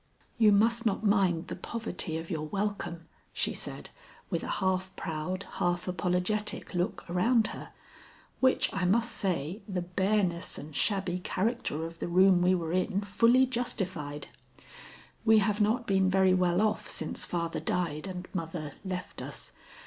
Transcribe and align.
"You 0.39 0.51
must 0.51 0.83
not 0.83 1.03
mind 1.05 1.45
the 1.47 1.55
poverty 1.55 2.17
of 2.17 2.31
your 2.31 2.47
welcome," 2.47 3.05
she 3.33 3.53
said, 3.53 3.91
with 4.31 4.41
a 4.41 4.47
half 4.57 4.89
proud, 4.95 5.43
half 5.57 5.87
apologetic 5.87 6.73
look 6.73 7.05
around 7.07 7.45
her, 7.53 7.69
which 8.39 8.73
I 8.73 8.83
must 8.83 9.11
say 9.11 9.61
the 9.69 9.83
bareness 9.83 10.57
and 10.57 10.75
shabby 10.75 11.19
character 11.19 11.85
of 11.85 11.99
the 11.99 12.07
room 12.07 12.41
we 12.41 12.55
were 12.55 12.73
in 12.73 13.01
fully 13.01 13.45
justified. 13.45 14.29
"We 15.23 15.37
have 15.37 15.61
not 15.61 15.85
been 15.85 16.09
very 16.09 16.33
well 16.33 16.61
off 16.63 16.89
since 16.89 17.23
father 17.23 17.59
died 17.59 18.07
and 18.07 18.27
mother 18.33 18.71
left 18.83 19.21
us. 19.21 19.51